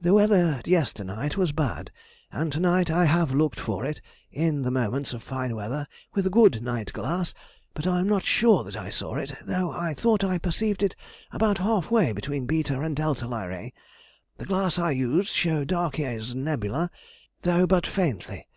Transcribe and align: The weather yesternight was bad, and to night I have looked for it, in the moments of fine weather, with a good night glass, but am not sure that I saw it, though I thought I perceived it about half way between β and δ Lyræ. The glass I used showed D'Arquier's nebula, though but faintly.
The 0.00 0.12
weather 0.12 0.60
yesternight 0.64 1.36
was 1.36 1.52
bad, 1.52 1.92
and 2.32 2.50
to 2.50 2.58
night 2.58 2.90
I 2.90 3.04
have 3.04 3.30
looked 3.30 3.60
for 3.60 3.84
it, 3.86 4.00
in 4.32 4.62
the 4.62 4.72
moments 4.72 5.14
of 5.14 5.22
fine 5.22 5.54
weather, 5.54 5.86
with 6.14 6.26
a 6.26 6.30
good 6.30 6.64
night 6.64 6.92
glass, 6.92 7.32
but 7.72 7.86
am 7.86 8.08
not 8.08 8.24
sure 8.24 8.64
that 8.64 8.74
I 8.76 8.90
saw 8.90 9.14
it, 9.14 9.34
though 9.44 9.70
I 9.70 9.94
thought 9.94 10.24
I 10.24 10.38
perceived 10.38 10.82
it 10.82 10.96
about 11.30 11.58
half 11.58 11.92
way 11.92 12.10
between 12.10 12.48
β 12.48 12.84
and 12.84 12.96
δ 12.96 13.02
Lyræ. 13.18 13.72
The 14.36 14.46
glass 14.46 14.80
I 14.80 14.90
used 14.90 15.28
showed 15.28 15.68
D'Arquier's 15.68 16.34
nebula, 16.34 16.90
though 17.42 17.68
but 17.68 17.86
faintly. 17.86 18.48